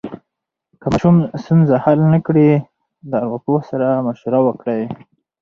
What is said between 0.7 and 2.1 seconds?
که ماشوم ستونزه حل